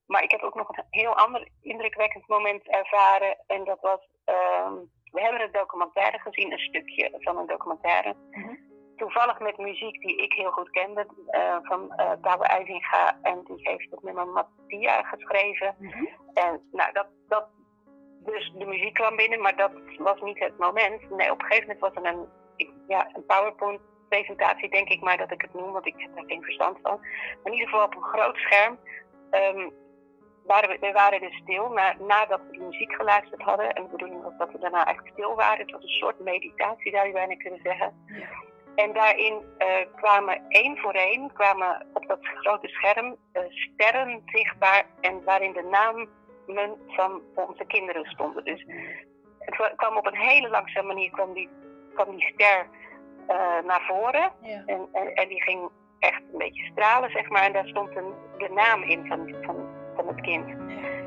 [0.10, 3.38] maar ik heb ook nog een heel ander indrukwekkend moment ervaren.
[3.48, 4.74] En dat was, ehm,
[5.12, 8.16] we hebben een documentaire gezien, een stukje van een documentaire.
[8.32, 8.56] Mhm.
[8.96, 13.20] Toevallig met muziek die ik heel goed kende, eh, van uh, Douwe IJzinga.
[13.22, 15.76] En die heeft het nummer Mattia geschreven.
[15.80, 16.06] Mhm.
[16.34, 17.48] En nou, dat, dat,
[18.20, 21.10] dus de muziek kwam binnen, maar dat was niet het moment.
[21.10, 22.28] Nee, op een gegeven moment was er een,
[22.88, 26.44] ja, een PowerPoint-presentatie, denk ik maar dat ik het noem, want ik heb daar geen
[26.44, 27.00] verstand van.
[27.00, 28.78] Maar in ieder geval op een groot scherm
[29.30, 29.70] ehm,
[30.46, 33.74] waren we, we waren dus stil na, nadat we de muziek geluisterd hadden.
[33.74, 35.60] En de bedoeling was dat we daarna eigenlijk stil waren.
[35.60, 38.06] Het was een soort meditatie, zou je bijna kunnen zeggen.
[38.06, 38.48] Ja.
[38.76, 44.86] En daarin eh, kwamen één voor één, kwamen op dat grote scherm eh, sterren zichtbaar.
[45.02, 45.64] En waarin de
[46.54, 48.44] namen van onze kinderen stonden.
[48.44, 48.66] Dus
[49.40, 51.50] het wa- kwam op een hele langzame manier kwam die,
[51.94, 52.68] kwam die ster
[53.28, 54.32] eh, naar voren.
[54.42, 54.64] Ja.
[54.66, 57.44] En, en, en die ging echt een beetje stralen, zeg maar.
[57.44, 59.56] En daar stond een, de naam in van, van,
[59.96, 60.48] van het kind.
[60.48, 60.99] Ja.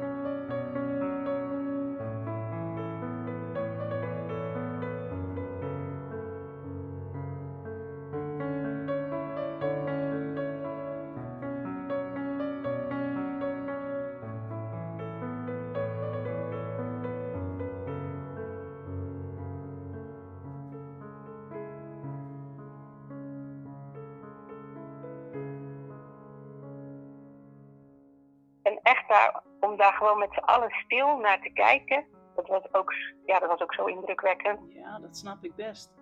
[29.82, 32.94] Daar, gewoon met z'n allen stil naar te kijken, dat was ook,
[33.26, 34.60] ja, dat was ook zo indrukwekkend.
[34.72, 35.92] ja, dat snap ik best.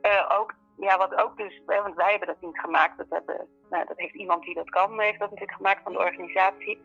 [0.00, 2.98] Eh, ook, ja, wat ook dus, want wij hebben dat niet gemaakt.
[2.98, 5.98] Dat, hebben, nou, dat heeft iemand die dat kan, heeft dat natuurlijk gemaakt van de
[5.98, 6.80] organisatie.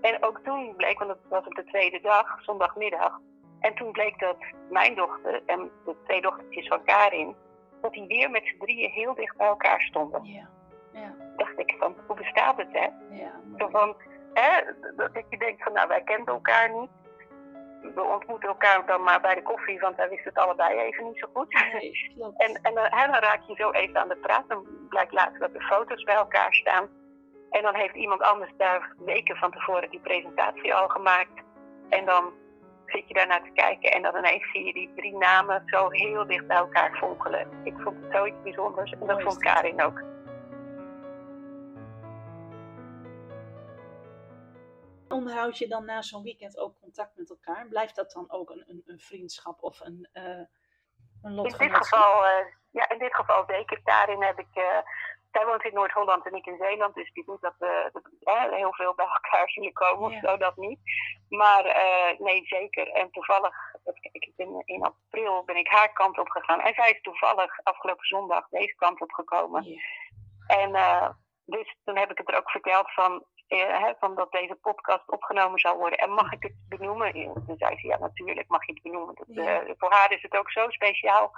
[0.00, 3.20] En ook toen bleek, want dat was op de tweede dag, zondagmiddag.
[3.60, 4.36] En toen bleek dat
[4.70, 7.36] mijn dochter en de twee dochtertjes van Karin,
[7.80, 10.24] dat die weer met z'n drieën heel dicht bij elkaar stonden.
[10.24, 10.48] Ja.
[10.92, 11.14] Ja.
[11.36, 12.88] Dacht ik van, hoe bestaat het hè?
[13.10, 13.40] Ja.
[13.56, 13.96] Zo van,
[14.34, 14.62] hè,
[14.96, 16.90] dat je denkt van, nou wij kenden elkaar niet.
[17.94, 21.18] We ontmoeten elkaar dan maar bij de koffie, want wij wisten het allebei even niet
[21.18, 21.52] zo goed.
[21.72, 22.12] Nee.
[22.36, 24.48] En, en dan, hè, dan raak je zo even aan de praat.
[24.48, 26.88] Dan blijkt later dat er foto's bij elkaar staan.
[27.50, 31.42] En dan heeft iemand anders daar weken van tevoren die presentatie al gemaakt.
[31.88, 32.32] En dan
[32.86, 36.26] zit je daarnaar te kijken en dan ineens zie je die drie namen zo heel
[36.26, 37.48] dicht bij elkaar fonkelen.
[37.64, 39.38] Ik vond het zoiets bijzonders en dat vond.
[39.38, 40.02] Karin ook.
[45.14, 47.66] Onderhoud je dan na zo'n weekend ook contact met elkaar?
[47.68, 50.46] Blijft dat dan ook een, een, een vriendschap of een, eh een
[51.22, 52.00] In dit lotgenootschap?
[52.00, 53.80] geval, eh, ja, in dit geval zeker.
[53.84, 54.54] Daarin heb ik.
[54.54, 54.78] eh,
[55.32, 58.74] zij woont in Noord-Holland en ik in Zeeland, dus die doet dat we eh, heel
[58.74, 60.16] veel bij elkaar zullen komen Ja.
[60.16, 60.78] of zo, dat niet.
[61.28, 61.64] Maar
[62.18, 62.88] nee, zeker.
[62.88, 63.54] En toevallig,
[64.12, 66.60] ik ben in april ben ik haar kant op gegaan.
[66.60, 69.64] En zij is toevallig afgelopen zondag deze kant op gekomen.
[69.64, 69.80] Ja.
[70.46, 70.70] En
[71.44, 75.58] dus toen heb ik het er ook verteld van, hè, van dat deze podcast opgenomen
[75.58, 75.98] zou worden.
[75.98, 77.12] En mag ik het benoemen?
[77.12, 79.14] Toen zei ze, ja natuurlijk mag je het benoemen.
[79.14, 79.60] Dat, Ja.
[79.62, 81.32] eh, voor haar is het ook zo speciaal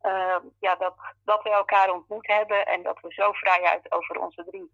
[0.00, 2.66] eh, ja, dat, dat we elkaar ontmoet hebben.
[2.66, 4.70] En dat we zo vrijuit over onze drie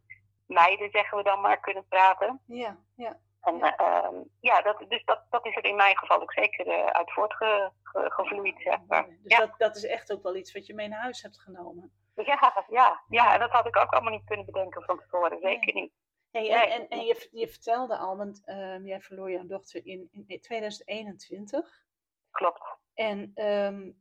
[0.46, 2.40] meiden, zeggen we dan maar, kunnen praten.
[2.46, 3.16] Ja, ja.
[3.40, 3.74] En Ja.
[3.78, 7.12] ja, ja dat, dus dat, dat is er in mijn geval ook zeker eh, uit
[7.12, 9.06] voortgevloeid, zeg maar.
[9.06, 9.38] Dus Ja.
[9.38, 11.92] dat, dat is echt ook wel iets wat je mee naar huis hebt genomen.
[12.14, 15.38] Ja, ja, ja, en dat had ik ook allemaal niet kunnen bedenken van tevoren.
[15.40, 15.92] Zeker niet.
[16.30, 16.78] Hey, en, Nee.
[16.78, 21.84] en, en je, je vertelde al, want ehm, jij verloor jouw dochter in, in 2021.
[22.30, 22.78] Klopt.
[22.94, 23.92] En ehm,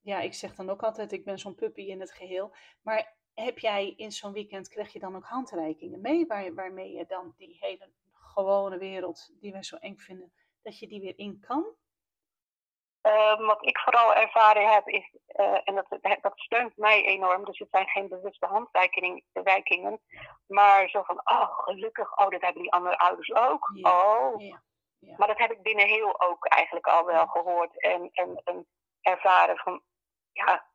[0.00, 2.54] ja, ik zeg dan ook altijd, ik ben zo'n puppy in het geheel.
[2.82, 6.26] Maar heb jij in zo'n weekend, krijg je dan ook handreikingen mee?
[6.26, 10.88] Waar, waarmee je dan die hele gewone wereld, die wij zo eng vinden, dat je
[10.88, 11.64] die weer in kan?
[13.06, 15.86] Ehm, wat ik vooral ervaren heb is, eh, en dat,
[16.20, 20.00] dat steunt mij enorm, dus het zijn geen bewuste handreikingen,
[20.46, 23.70] maar zo van, oh gelukkig, oh dat hebben die andere ouders ook.
[23.74, 23.90] Ja.
[23.90, 24.40] Oh.
[24.40, 24.62] Ja.
[24.98, 25.14] Ja.
[25.16, 28.66] Maar dat heb ik binnen heel ook eigenlijk al wel gehoord en, en, en
[29.00, 29.82] ervaren van,
[30.32, 30.66] ja,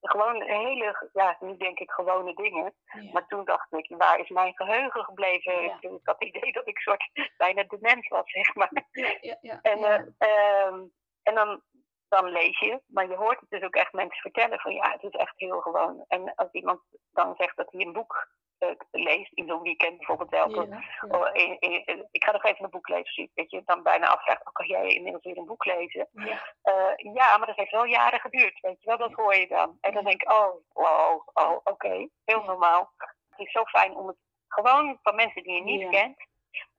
[0.00, 2.74] gewoon hele, ja, nu denk ik gewone dingen.
[2.84, 3.12] Ja.
[3.12, 5.62] Maar toen dacht ik, waar is mijn geheugen gebleven?
[5.62, 5.76] Ja.
[5.80, 8.84] Ik had het idee dat ik soort bijna dement was, zeg maar.
[8.90, 10.82] Ja, ja, ja, En, eh, ehm,
[11.22, 11.62] en dan,
[12.10, 15.02] dan lees je, maar je hoort het dus ook echt mensen vertellen van ja, het
[15.02, 16.04] is echt heel gewoon.
[16.08, 16.80] En als iemand
[17.12, 20.48] dan zegt dat hij een boek eh, leest, in zo'n weekend bijvoorbeeld wel.
[20.50, 21.18] Ja, ja.
[21.18, 24.06] Oh, in- in- ik ga nog even een boek lezen, zie dat je dan bijna
[24.08, 26.08] afvraagt, oh, kan jij inmiddels weer een boek lezen?
[26.12, 26.42] Ja.
[26.62, 29.78] Eh, ja, maar dat heeft wel jaren geduurd, weet je wel, dat hoor je dan.
[29.80, 32.92] En dan denk ik, oh, wow, oh, oké, heel normaal.
[33.30, 34.16] Het is zo fijn om het
[34.48, 36.16] gewoon van mensen die je niet kent,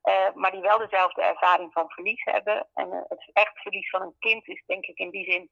[0.02, 2.68] eh, maar die wel dezelfde ervaring van verlies hebben.
[2.74, 5.50] En eh, het echt verlies van een kind is denk ik in die zin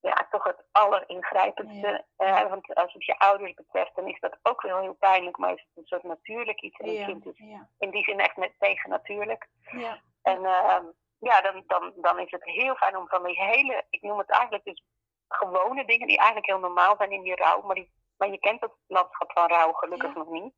[0.00, 2.04] ja, toch het alleringrijpendste.
[2.16, 2.42] Ja.
[2.42, 5.52] Eh, want als het je ouders betreft, dan is dat ook wel heel pijnlijk, maar
[5.52, 6.78] is het een soort natuurlijk iets.
[6.78, 9.48] En Ja, kind is ja, in die zin echt met tegen natuurlijk.
[9.60, 10.84] ja, En ehm,
[11.18, 14.30] ja, dan, dan, dan is het heel fijn om van die hele, ik noem het
[14.30, 14.82] eigenlijk dus
[15.28, 18.60] gewone dingen die eigenlijk heel normaal zijn in die rouw, maar, die, maar je kent
[18.60, 20.54] het landschap van rouw gelukkig nog niet.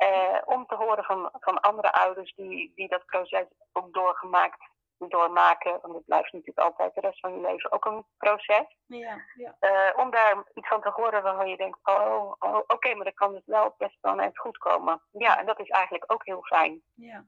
[0.00, 5.78] Eh, om te horen van, van andere ouders die, die dat proces ook doorgemaakt, doormaken,
[5.82, 8.76] want het blijft natuurlijk altijd de rest van je leven ook een proces.
[8.86, 9.56] ja, ja.
[9.58, 13.14] Eh, om daar iets van te horen waarvan je denkt, oh, oh oké, maar dan
[13.14, 15.02] kan het wel best wel even goed komen.
[15.10, 16.82] Ja, en dat is eigenlijk ook heel fijn.
[16.94, 17.24] ja.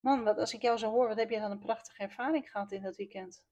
[0.00, 2.72] Man, wat, als ik jou zo hoor, wat heb je dan een prachtige ervaring gehad
[2.72, 3.46] in dat weekend?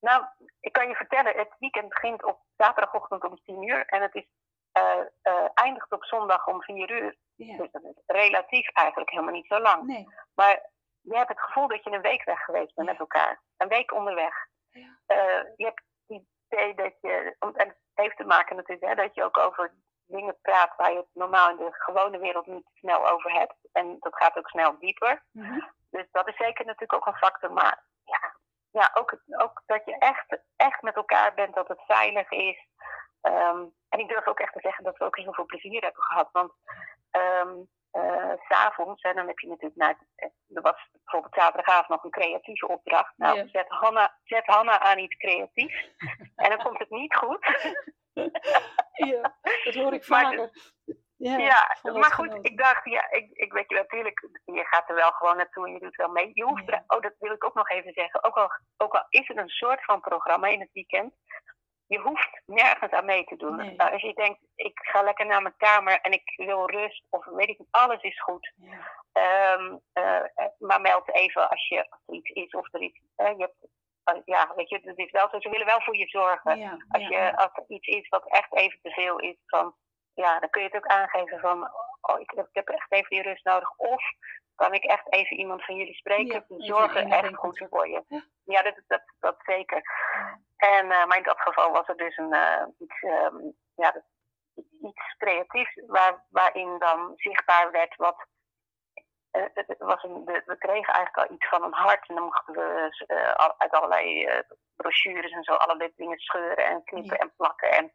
[0.00, 0.24] Nou,
[0.60, 4.26] ik kan je vertellen, het weekend begint op zaterdagochtend om 10 uur en het is,
[4.72, 7.16] eh, eindigt op zondag om 4 uur.
[7.46, 9.82] Ja, Dus dat is relatief eigenlijk helemaal niet zo lang.
[9.86, 10.06] nee.
[10.34, 12.92] Maar je hebt het gevoel dat je een week weg geweest bent Ja.
[12.92, 13.42] met elkaar.
[13.56, 14.46] Een week onderweg.
[14.70, 14.98] Ja.
[15.06, 19.14] Eh, je hebt het idee dat je, en het heeft te maken natuurlijk, hè, dat
[19.14, 19.74] je ook over
[20.06, 23.54] dingen praat waar je het normaal in de gewone wereld niet snel over hebt.
[23.72, 25.24] En dat gaat ook snel dieper.
[25.30, 25.60] Mhm.
[25.90, 27.52] Dus dat is zeker natuurlijk ook een factor.
[27.52, 28.36] Maar ja,
[28.70, 32.66] ja ook, het- ook dat je echt, echt met elkaar bent, dat het veilig is.
[33.20, 36.02] Ehm, en ik durf ook echt te zeggen dat we ook heel veel plezier hebben
[36.02, 36.28] gehad.
[36.32, 36.52] Want
[37.90, 39.94] eh, s'avonds, en dan heb je natuurlijk, nou,
[40.54, 43.12] er was bijvoorbeeld zaterdagavond nog een creatieve opdracht.
[43.16, 43.46] Nou, Ja.
[43.46, 45.88] zet, Hanna, zet Hanna aan iets creatiefs.
[46.36, 47.46] en dan komt het niet goed.
[48.92, 50.50] Ja, dat hoor ik Maar vaker.
[51.16, 54.94] Ja, Ja, maar goed, ik dacht, ja, ik, ik weet je natuurlijk, je gaat er
[54.94, 56.30] wel gewoon naartoe en je doet wel mee.
[56.34, 56.72] Je hoeft Ja.
[56.72, 59.36] er, oh, dat wil ik ook nog even zeggen, ook al, ook al is het
[59.36, 61.14] een soort van programma in het weekend,
[61.92, 63.56] je hoeft nergens aan mee te doen.
[63.56, 63.74] Nee.
[63.76, 67.24] Nou, als je denkt, ik ga lekker naar mijn kamer en ik wil rust, of
[67.24, 68.52] weet ik niet, alles is goed.
[68.56, 72.80] Ja, Ehm, eh, eh, maar meld even als, je, als er iets is of er
[72.80, 73.50] iets, eh, je
[74.04, 76.58] hebt, ja, weet je, het is wel zo, ze willen wel voor je zorgen.
[76.58, 79.74] ja, Als, ja, je, als er iets is wat echt even te veel is, van,
[80.14, 83.08] ja, dan kun je het ook aangeven van, oh, ik, heb, ik heb echt even
[83.08, 83.70] die rust nodig.
[83.76, 84.02] Of
[84.54, 86.44] kan ik echt even iemand van jullie spreken?
[86.48, 88.02] Zorgen echt goed voor je.
[88.44, 88.62] Ja.
[88.62, 89.82] Dat, dat, dat zeker.
[90.56, 93.36] En, eh, maar in dat geval was er dus een, eh, iets, ehm,
[93.74, 94.04] ja, dat-
[94.82, 98.26] iets creatiefs waar, waarin dan zichtbaar werd wat.
[99.30, 102.24] eh, het was een, we, we kregen eigenlijk al iets van een hart en dan
[102.24, 104.28] mochten we al- uit allerlei
[104.76, 107.22] brochures en zo allerlei dingen scheuren en knippen Ja.
[107.22, 107.70] en plakken.
[107.70, 107.92] En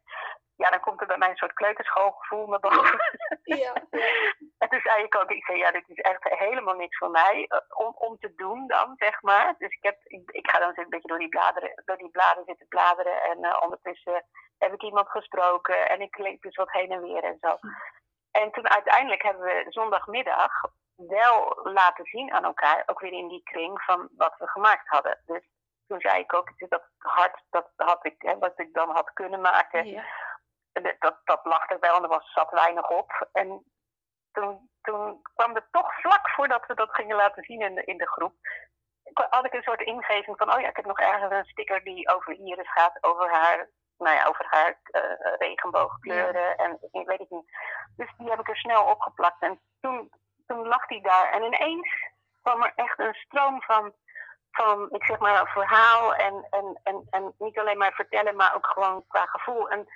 [0.62, 3.00] ja, dan komt er bij mij een soort kleuterschoolgevoel naar boven.
[3.42, 3.72] Ja, ja.
[4.58, 7.46] En toen zei ik ook, ik zei, ja, dit is echt helemaal niks voor mij
[7.48, 9.54] eh, om, om te doen dan, zeg maar.
[9.58, 12.44] Dus ik, heb, ik, ik ga dan een beetje door die bladeren, door die bladen
[12.44, 13.22] zitten bladeren.
[13.22, 14.24] En eh, ondertussen
[14.58, 17.56] heb ik iemand gesproken en ik leek dus wat heen en weer en zo.
[18.30, 20.52] En toen uiteindelijk hebben we zondagmiddag
[20.96, 25.20] wel laten zien aan elkaar, ook weer in die kring, van wat we gemaakt hadden.
[25.26, 25.48] Dus
[25.86, 29.40] toen zei ik ook, dat hart, dat had ik, hè, wat ik dan had kunnen
[29.40, 30.04] maken, Ja.
[30.82, 33.28] Dat, dat, lag er wel en er was, zat weinig op.
[33.32, 33.64] En
[34.32, 37.96] toen, toen kwam er toch vlak voordat we dat gingen laten zien in de, in
[37.96, 38.34] de groep,
[39.12, 42.08] had ik een soort ingeving van, oh ja, ik heb nog ergens een sticker die
[42.14, 47.30] over Iris gaat, over haar, nou ja, over haar eh, regenboogkleuren en ik weet het
[47.30, 47.50] niet.
[47.96, 50.10] Dus die heb ik er snel opgeplakt en toen,
[50.46, 51.88] toen lag die daar en ineens
[52.42, 53.92] kwam er echt een stroom van,
[54.50, 58.54] van ik zeg maar, een verhaal en, en, en, en niet alleen maar vertellen, maar
[58.54, 59.70] ook gewoon qua gevoel.
[59.70, 59.86] En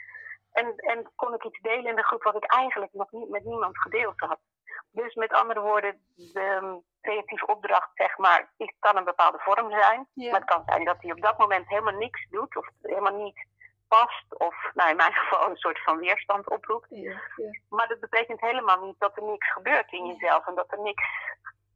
[0.52, 3.44] en, en kon ik iets delen in de groep wat ik eigenlijk nog niet met
[3.44, 4.38] niemand gedeeld had.
[4.90, 9.70] Dus met andere woorden, de um, creatieve opdracht, zeg maar, die kan een bepaalde vorm
[9.70, 10.08] zijn.
[10.14, 10.30] Ja.
[10.30, 13.46] Maar het kan zijn dat hij op dat moment helemaal niks doet of helemaal niet
[13.88, 14.38] past.
[14.38, 16.86] Of nou, in mijn geval een soort van weerstand oproept.
[16.90, 17.50] Ja, ja.
[17.68, 21.04] Maar dat betekent helemaal niet dat er niks gebeurt in jezelf en dat er niks.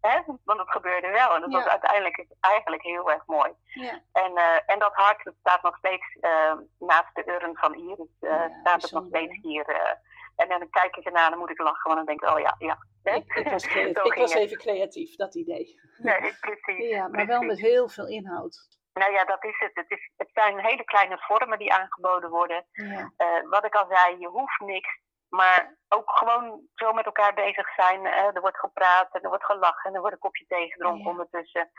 [0.07, 0.21] Hè?
[0.45, 1.57] Want het gebeurde wel en dat Ja.
[1.59, 3.53] was uiteindelijk eigenlijk heel erg mooi.
[3.64, 4.01] Ja.
[4.12, 8.09] En, eh, en dat hart dat staat nog steeds eh, naast de urn van Iris.
[8.21, 9.95] Ja, staat het nog steeds hier.
[10.37, 11.95] en dan kijk ik ernaar en dan moet ik lachen.
[11.95, 12.79] Want dan denk ik, oh ja, ja.
[13.14, 14.05] Ik, ik was, creatief.
[14.05, 15.81] Ik was even creatief, dat idee.
[15.99, 16.88] Nee, precies.
[16.88, 18.69] Ja, maar wel met heel veel inhoud.
[18.92, 19.71] Nou ja, dat is het.
[19.75, 22.66] Het, is, het zijn hele kleine vormen die aangeboden worden.
[22.73, 23.12] Ja,
[23.51, 24.99] wat ik al zei, je hoeft niks.
[25.29, 28.07] Maar ook gewoon zo met elkaar bezig zijn.
[28.07, 31.05] eh, er wordt gepraat en er wordt gelachen en er wordt een kopje thee gedronken
[31.05, 31.11] Ja.
[31.11, 31.71] ondertussen.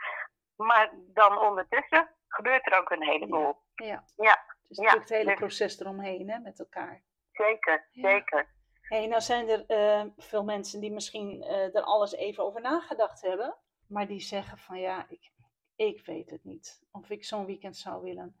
[0.56, 3.56] Maar dan ondertussen gebeurt er ook een heleboel.
[3.74, 4.04] ja.
[4.16, 7.02] Ja, Dus Ja, natuurlijk het hele dus- proces eromheen hè, met elkaar.
[7.32, 8.56] zeker, zeker.
[8.80, 13.20] Hey, nou zijn er eh, veel mensen die misschien eh, er alles even over nagedacht
[13.22, 13.56] hebben,
[13.88, 15.30] maar die zeggen van ja, ik,
[15.76, 18.40] ik weet het niet of ik zo'n weekend zou willen.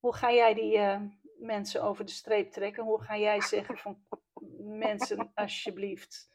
[0.00, 1.00] Hoe ga jij die eh,
[1.38, 2.84] mensen over de streep trekken?
[2.84, 4.06] Hoe ga jij zeggen van
[4.68, 6.30] mensen, alsjeblieft,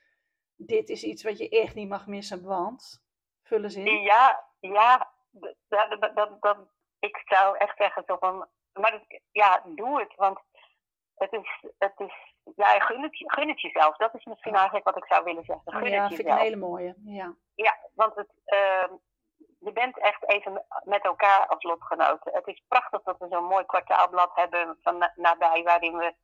[0.55, 3.03] dit is iets wat je echt niet mag missen, want
[3.43, 4.01] vul eens in.
[4.01, 9.99] Ja, ja, dat, dat, dat, dat- ik zou echt zeggen zo van, maar ja, doe
[9.99, 10.15] het.
[10.15, 10.39] Want
[11.15, 12.13] het is, het is
[12.55, 13.97] ja, gun het, gun het jezelf.
[13.97, 14.57] Dat is misschien Ja.
[14.57, 15.71] eigenlijk wat ik zou willen zeggen.
[15.73, 16.39] Gun ja, het vind ik jezelf.
[16.39, 16.95] een hele mooie.
[17.05, 17.35] Ja.
[17.55, 18.93] Ja, want het, ehm,
[19.59, 22.33] je bent echt even me- met elkaar als lotgenoten.
[22.33, 26.15] Het is prachtig dat we zo'n mooi kwartaalblad hebben van na- nabij, waarin we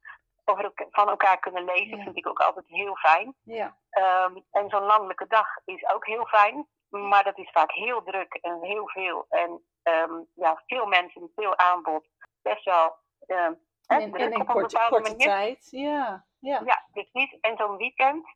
[0.50, 1.98] over van elkaar kunnen lezen.
[1.98, 2.04] Ja.
[2.04, 3.36] vind ik ook altijd heel fijn.
[3.44, 3.78] Ja.
[3.90, 6.68] Ehm, en zo'n landelijke dag is ook heel fijn.
[6.90, 9.26] Maar dat is vaak heel druk en heel veel.
[9.30, 12.08] En ehm, ja, veel mensen, veel aanbod.
[12.42, 15.28] Best wel hè, En druk en op een korte, bepaalde korte manier.
[15.28, 15.68] tijd.
[15.72, 16.26] Ja.
[16.40, 16.62] Ja.
[16.66, 17.38] Ja, precies.
[17.42, 18.28] En zo'n weekend,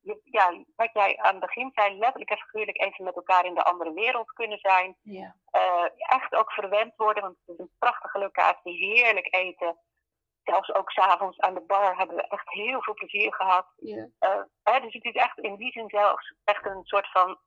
[0.00, 3.54] je- ja, wat jij aan het begin zei, letterlijk en figuurlijk even met elkaar in
[3.54, 4.96] de andere wereld kunnen zijn.
[5.02, 5.36] Ja.
[5.50, 9.78] Eh, echt ook verwend worden, want het is een prachtige locatie, heerlijk eten.
[10.46, 13.66] Zelfs ook s'avonds aan de bar hebben we echt heel veel plezier gehad.
[14.18, 17.38] Eh, hè, dus het is echt in die zin zelfs echt een soort van,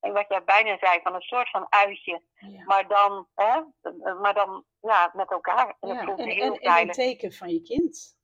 [0.00, 2.22] en wat jij bijna zei, van een soort van uitje.
[2.64, 3.60] Maar dan, hè,
[4.14, 5.76] maar dan ja, met elkaar.
[5.80, 8.18] En Ja, voelt En, heel en, en een teken van je kind.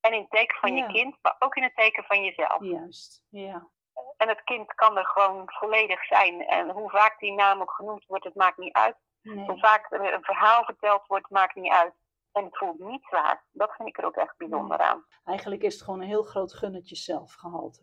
[0.00, 0.86] En in het teken van Ja.
[0.86, 2.62] je kind, maar ook in het teken van jezelf.
[2.62, 3.24] Juist.
[3.28, 3.68] Ja.
[4.16, 6.46] En het kind kan er gewoon volledig zijn.
[6.46, 8.96] En hoe vaak die naam ook genoemd wordt, het maakt niet uit.
[9.22, 11.94] Hoe vaak er een verhaal verteld wordt, maakt niet uit.
[12.32, 13.44] En het voelt niet zwaar.
[13.52, 15.06] Dat vind ik er ook echt bijzonder aan.
[15.24, 17.80] Eigenlijk is het gewoon een heel groot gunnetje zelfgehalte.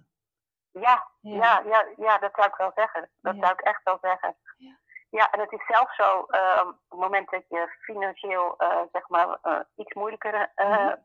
[0.72, 1.62] Ja, ja.
[1.66, 3.10] Ja, ja, dat zou ik wel zeggen.
[3.22, 3.42] Dat Ja.
[3.42, 4.38] zou ik echt wel zeggen.
[4.58, 4.78] Ja.
[5.10, 9.08] Ja, en het is zelfs zo, ehm, op het moment dat je financieel, eh, zeg
[9.10, 10.96] maar, eh, iets moeilijkere eh, Mhm.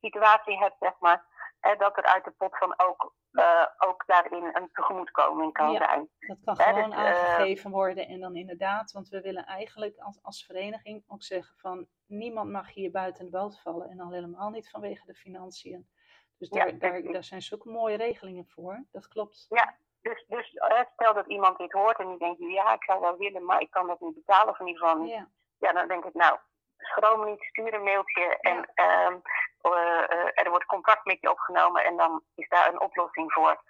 [0.00, 1.24] situatie hebt, zeg maar,
[1.68, 5.78] hè, dat er uit de pot van ook, eh, ook daarin een tegemoetkoming kan Ja.
[5.78, 6.08] zijn.
[6.18, 8.06] Dat kan Ja, gewoon dus, eh, aangegeven worden.
[8.08, 12.72] En dan inderdaad, want we willen eigenlijk als, als vereniging ook zeggen van niemand mag
[12.74, 13.90] hier buiten de boot vallen.
[13.90, 15.88] En al helemaal niet vanwege de financiën.
[16.38, 18.84] Dus Ja, daar, daar, daar zijn zulke mooie regelingen voor.
[18.92, 19.46] Dat klopt.
[20.00, 23.16] Dus, dus eh, stel dat iemand dit hoort en die denkt, ja, ik zou wel
[23.16, 25.12] willen, maar ik kan dat niet betalen of in ieder geval niet.
[25.12, 25.28] Ja,
[25.58, 26.38] Ja, dan denk ik, nou,
[26.76, 29.14] schroom niet, stuur een mailtje en ehm, eh, eh,
[30.34, 33.62] er wordt contact met je opgenomen en dan is daar een oplossing voor.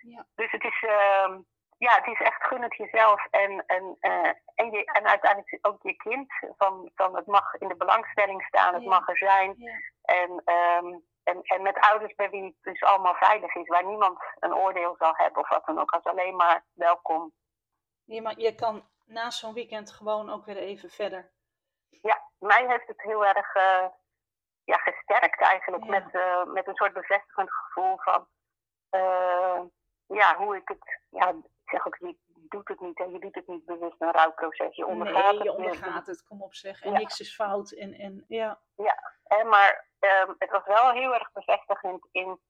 [0.00, 0.26] Ja.
[0.34, 1.40] Dus het is, ehm,
[1.78, 5.82] ja, het is echt gun het jezelf en, en, eh, en, je, en uiteindelijk ook
[5.82, 6.32] je kind.
[6.56, 8.88] Van, van het mag in de belangstelling staan, het Ja.
[8.88, 9.54] mag er zijn.
[9.56, 9.72] ja,
[10.02, 10.86] En, ehm,
[11.24, 14.94] en, en met ouders bij wie het dus allemaal veilig is, waar niemand een oordeel
[14.98, 17.32] zal hebben of wat dan ook, als alleen maar welkom.
[18.04, 21.30] ma- je kan na zo'n weekend gewoon ook weer even verder.
[22.02, 23.86] Ja, mij heeft het heel erg eh,
[24.66, 25.90] ja, gesterkt eigenlijk, Ja.
[25.90, 28.26] met, eh, met een soort bevestigend gevoel van
[28.90, 29.60] eh,
[30.06, 32.16] ja, hoe ik het, ja, ik zeg ook, je
[32.48, 35.42] doet het niet en je doet het niet bewust een rouwproces, je ondergaat nee, het.
[35.42, 36.24] je ondergaat het.
[36.26, 36.82] Kom op zeg.
[36.82, 36.98] En Ja.
[36.98, 37.70] niks is fout.
[37.70, 38.60] En, en ja,
[39.24, 42.40] Hè, maar ehm, het was wel heel erg bevestigend in,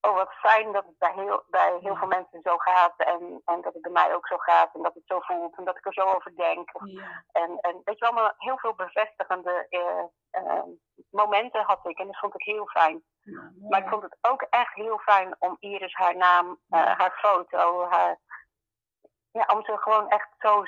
[0.00, 1.98] oh wat fijn dat het bij heel, bij heel Ja.
[1.98, 4.94] veel mensen zo gaat en, en dat het bij mij ook zo gaat en dat
[4.94, 6.70] het zo voelt en dat ik er zo over denk.
[6.84, 10.68] ja, En, en weet je wel, maar heel veel bevestigende eh, ehm,
[11.10, 13.02] momenten had ik en dat vond ik heel fijn.
[13.68, 17.86] Maar ik vond het ook echt heel fijn om Iris haar naam, eh, haar foto,
[17.88, 18.18] haar,
[19.30, 20.64] ja, om ze gewoon echt zo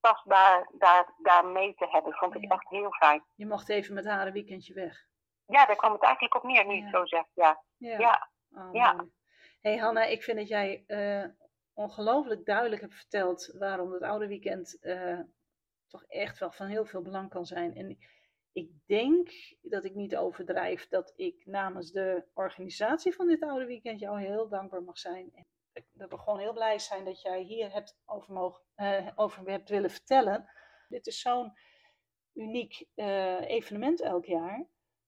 [0.00, 2.12] tastbaar daar, daar mee te hebben.
[2.12, 2.48] Vond ik Ja.
[2.48, 3.24] echt heel fijn.
[3.34, 5.04] Je mocht even met haar een weekendje weg.
[5.46, 7.28] Ja, daar kwam het eigenlijk op neer, nu je het zo zegt.
[7.34, 8.30] Ja, Ja.
[8.50, 9.00] Oh,
[9.60, 11.24] hey Hanna, ik vind dat jij eh,
[11.74, 15.20] ongelooflijk duidelijk hebt verteld waarom het oude weekend eh,
[15.88, 17.74] toch echt wel van heel veel belang kan zijn.
[17.74, 17.98] En
[18.56, 19.30] ik denk
[19.62, 24.48] dat ik niet overdrijf dat ik namens de organisatie van dit oude weekend jou heel
[24.48, 25.30] dankbaar mag zijn.
[25.34, 25.44] En
[25.92, 29.68] dat we gewoon heel blij zijn dat jij hier hebt over, mogen, eh, over hebt
[29.68, 30.50] willen vertellen.
[30.88, 31.52] Dit is zo'n
[32.34, 34.66] uniek eh, evenement elk jaar.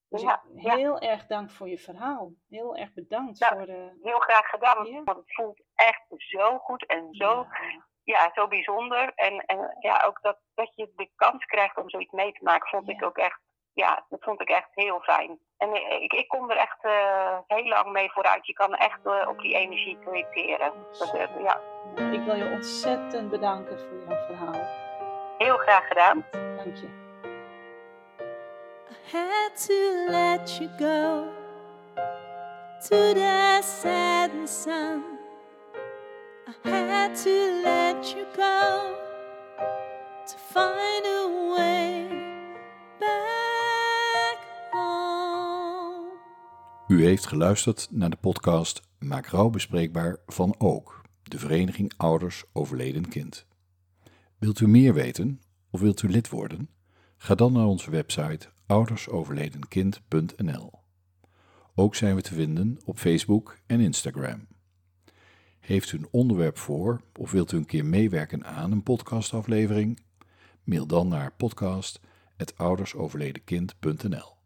[0.08, 2.32] Dus Ja, heel erg dank voor je verhaal.
[2.48, 3.98] Heel erg bedankt voor de.
[4.02, 4.86] heel graag gedaan.
[4.86, 5.02] Ja.
[5.02, 7.46] Want het voelt echt zo goed en zo,
[8.14, 9.12] Ja, zo bijzonder.
[9.14, 12.68] En, en ja, ook dat, dat je de kans krijgt om zoiets mee te maken,
[12.68, 12.92] vond Ja.
[12.92, 13.40] ik ook echt,
[13.72, 15.38] ja, dat vond ik echt heel fijn.
[15.56, 18.46] En ik, ik kom er echt eh, heel lang mee vooruit.
[18.46, 20.72] Je kan echt eh, op die energie projecteren.
[20.98, 21.60] Dat, eh, ja,
[22.12, 24.66] ik wil je ontzettend bedanken voor jouw verhaal.
[25.38, 26.24] heel graag gedaan.
[26.30, 27.06] Dank je.
[28.90, 31.24] I had to let you go
[32.88, 35.17] to the setting sun.
[36.48, 38.94] I had to let you go
[40.26, 42.08] to find a way
[42.98, 44.38] back
[44.70, 46.10] home.
[46.86, 53.08] U heeft geluisterd naar de podcast Maak rouw bespreekbaar van Ook, de Vereniging Ouders Overleden
[53.08, 53.46] Kind.
[54.38, 55.40] Wilt u meer weten
[55.70, 56.70] of wilt u lid worden?
[57.16, 60.72] Ga dan naar onze website oudersoverledenkind.nl.
[61.74, 64.46] Ook zijn we te vinden op Facebook en Instagram.
[65.60, 70.00] Heeft u een onderwerp voor of wilt u een keer meewerken aan een podcastaflevering?
[70.64, 72.00] Mail dan naar podcast
[72.56, 74.37] oudersoverledenkind.nl